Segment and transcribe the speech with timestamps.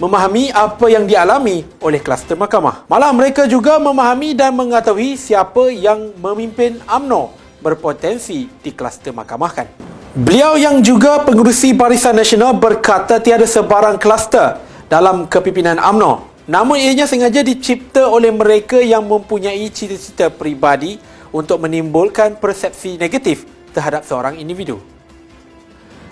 [0.00, 2.88] memahami apa yang dialami oleh kluster mahkamah.
[2.88, 9.68] Malah mereka juga memahami dan mengetahui siapa yang memimpin UMNO berpotensi di kluster mahkamah kan.
[10.16, 14.58] Beliau yang juga pengurusi Barisan Nasional berkata tiada sebarang kluster
[14.88, 16.32] dalam kepimpinan UMNO.
[16.50, 20.98] Namun ianya sengaja dicipta oleh mereka yang mempunyai cita-cita peribadi
[21.30, 24.82] untuk menimbulkan persepsi negatif terhadap seorang individu.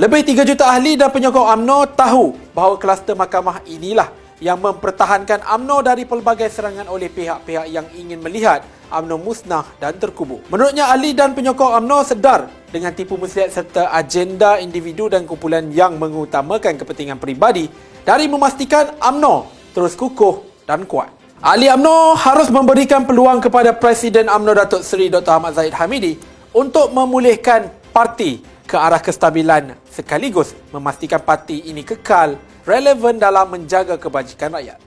[0.00, 4.08] Lebih 3 juta ahli dan penyokong AMNO tahu bahawa kluster mahkamah inilah
[4.40, 10.40] yang mempertahankan AMNO dari pelbagai serangan oleh pihak-pihak yang ingin melihat AMNO musnah dan terkubur.
[10.48, 16.00] Menurutnya ahli dan penyokong AMNO sedar dengan tipu muslihat serta agenda individu dan kumpulan yang
[16.00, 17.68] mengutamakan kepentingan peribadi
[18.00, 21.12] dari memastikan AMNO terus kukuh dan kuat.
[21.44, 25.36] Ahli AMNO harus memberikan peluang kepada Presiden AMNO Datuk Seri Dr.
[25.36, 26.16] Ahmad Zahid Hamidi
[26.56, 34.54] untuk memulihkan parti ke arah kestabilan sekaligus memastikan parti ini kekal relevan dalam menjaga kebajikan
[34.54, 34.78] rakyat.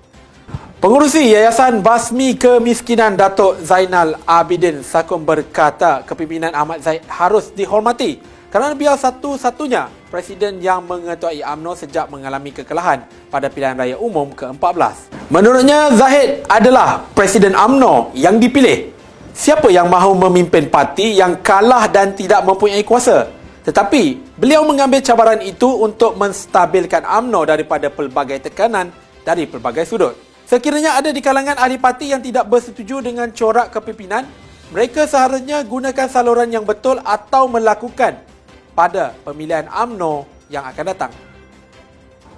[0.79, 8.71] Pengurusi Yayasan Basmi Kemiskinan Datuk Zainal Abidin Sakum berkata kepimpinan Ahmad Zaid harus dihormati kerana
[8.71, 15.27] biar satu-satunya presiden yang mengetuai AMNO sejak mengalami kekalahan pada pilihan raya umum ke-14.
[15.27, 18.95] Menurutnya Zahid adalah presiden AMNO yang dipilih
[19.35, 23.42] siapa yang mahu memimpin parti yang kalah dan tidak mempunyai kuasa.
[23.63, 28.91] Tetapi, beliau mengambil cabaran itu untuk menstabilkan AMNO daripada pelbagai tekanan
[29.23, 30.19] dari pelbagai sudut.
[30.43, 34.27] Sekiranya ada di kalangan ahli parti yang tidak bersetuju dengan corak kepimpinan,
[34.75, 38.19] mereka seharusnya gunakan saluran yang betul atau melakukan
[38.75, 41.11] pada pemilihan AMNO yang akan datang.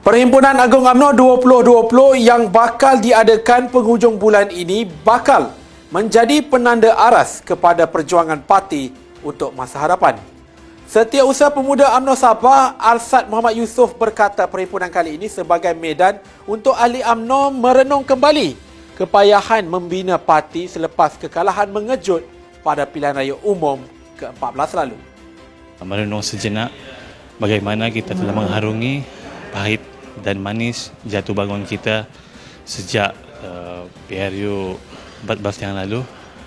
[0.05, 1.17] Perhimpunan Agung AMNO
[1.49, 5.49] 2020 yang bakal diadakan penghujung bulan ini bakal
[5.89, 8.93] menjadi penanda aras kepada perjuangan parti
[9.25, 10.34] untuk masa hadapan.
[10.85, 17.01] Setiausaha Pemuda UMNO Sabah, Arsad Muhammad Yusof berkata perhimpunan kali ini sebagai medan untuk ahli
[17.01, 18.53] UMNO merenung kembali
[18.93, 22.21] kepayahan membina parti selepas kekalahan mengejut
[22.61, 23.81] pada pilihan raya umum
[24.21, 24.97] ke-14 lalu.
[25.81, 26.69] Merenung sejenak
[27.41, 29.01] bagaimana kita telah mengharungi
[29.49, 29.81] pahit
[30.21, 32.05] dan manis jatuh bangun kita
[32.61, 34.77] sejak uh, PRU
[35.25, 36.05] 14 yang lalu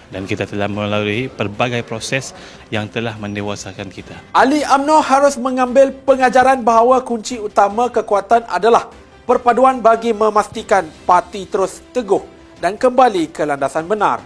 [0.09, 2.33] dan kita telah melalui pelbagai proses
[2.73, 4.17] yang telah mendewasakan kita.
[4.33, 8.89] Ali Amno harus mengambil pengajaran bahawa kunci utama kekuatan adalah
[9.29, 12.25] perpaduan bagi memastikan parti terus teguh
[12.59, 14.25] dan kembali ke landasan benar.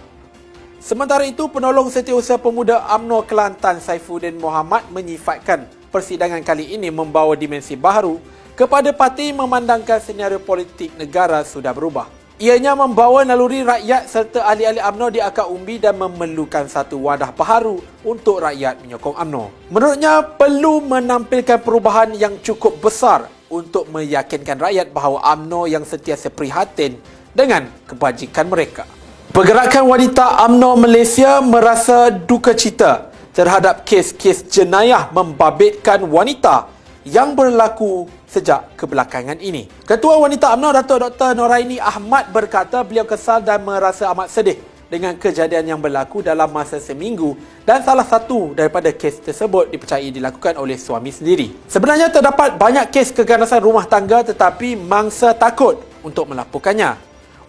[0.83, 7.79] Sementara itu, penolong setiausaha pemuda Amno Kelantan Saifuddin Muhammad menyifatkan persidangan kali ini membawa dimensi
[7.79, 8.19] baru
[8.51, 12.22] kepada parti memandangkan senario politik negara sudah berubah.
[12.41, 17.77] Ianya membawa naluri rakyat serta ahli-ahli UMNO di akar umbi dan memerlukan satu wadah baharu
[18.01, 19.69] untuk rakyat menyokong UMNO.
[19.69, 26.97] Menurutnya, perlu menampilkan perubahan yang cukup besar untuk meyakinkan rakyat bahawa UMNO yang sentiasa prihatin
[27.37, 28.89] dengan kebajikan mereka.
[29.29, 36.65] Pergerakan wanita UMNO Malaysia merasa duka cita terhadap kes-kes jenayah membabitkan wanita
[37.05, 39.69] yang berlaku sejak kebelakangan ini.
[39.85, 41.37] Ketua Wanita UMNO Datuk Dr.
[41.37, 44.57] Noraini Ahmad berkata beliau kesal dan merasa amat sedih
[44.89, 47.33] dengan kejadian yang berlaku dalam masa seminggu
[47.65, 51.49] dan salah satu daripada kes tersebut dipercayai dilakukan oleh suami sendiri.
[51.69, 56.97] Sebenarnya terdapat banyak kes keganasan rumah tangga tetapi mangsa takut untuk melaporkannya.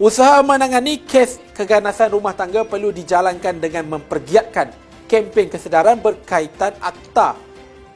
[0.01, 4.73] Usaha menangani kes keganasan rumah tangga perlu dijalankan dengan mempergiatkan
[5.05, 7.44] kempen kesedaran berkaitan akta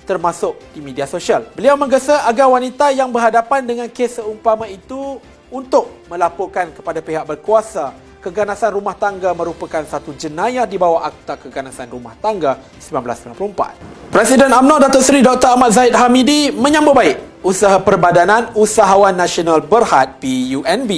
[0.09, 1.46] termasuk di media sosial.
[1.53, 5.22] Beliau menggesa agar wanita yang berhadapan dengan kes seumpama itu
[5.53, 11.88] untuk melaporkan kepada pihak berkuasa keganasan rumah tangga merupakan satu jenayah di bawah Akta Keganasan
[11.88, 14.12] Rumah Tangga 1994.
[14.12, 15.56] Presiden UMNO Datuk Seri Dr.
[15.56, 20.92] Ahmad Zahid Hamidi menyambut baik usaha Perbadanan Usahawan Nasional Berhad PUNB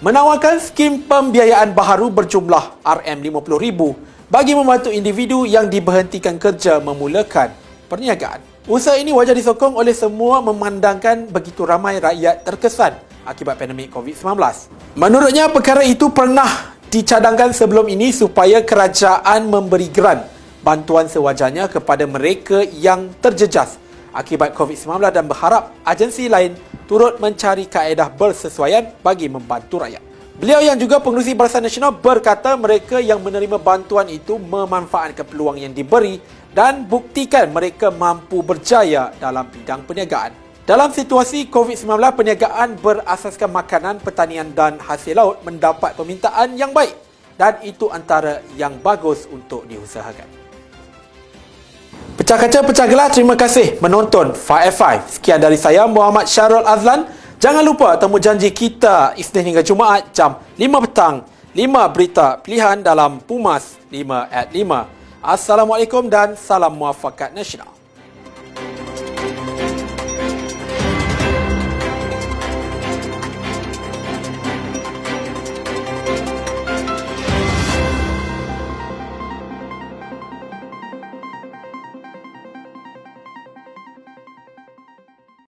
[0.00, 3.80] menawarkan skim pembiayaan baharu berjumlah RM50,000
[4.32, 7.61] bagi membantu individu yang diberhentikan kerja memulakan
[7.92, 8.40] perniagaan.
[8.64, 12.96] Usaha ini wajar disokong oleh semua memandangkan begitu ramai rakyat terkesan
[13.28, 14.40] akibat pandemik COVID-19.
[14.96, 20.24] Menurutnya, perkara itu pernah dicadangkan sebelum ini supaya kerajaan memberi geran
[20.64, 23.76] bantuan sewajarnya kepada mereka yang terjejas
[24.16, 26.56] akibat COVID-19 dan berharap agensi lain
[26.88, 30.11] turut mencari kaedah bersesuaian bagi membantu rakyat.
[30.32, 35.76] Beliau yang juga pengurusi Barisan Nasional berkata mereka yang menerima bantuan itu memanfaatkan peluang yang
[35.76, 36.16] diberi
[36.56, 40.32] dan buktikan mereka mampu berjaya dalam bidang perniagaan.
[40.64, 41.84] Dalam situasi COVID-19,
[42.16, 46.96] perniagaan berasaskan makanan, pertanian dan hasil laut mendapat permintaan yang baik
[47.36, 50.24] dan itu antara yang bagus untuk diusahakan.
[52.16, 53.10] Pecah kaca, pecah gelas.
[53.12, 55.18] Terima kasih menonton 5F5.
[55.18, 57.04] Sekian dari saya, Muhammad Syarul Azlan.
[57.42, 61.26] Jangan lupa temu janji kita Isnin hingga Jumaat jam 5 petang.
[61.58, 64.86] 5 berita pilihan dalam Pumas 5 at 5.
[65.18, 67.71] Assalamualaikum dan salam muafakat nasional.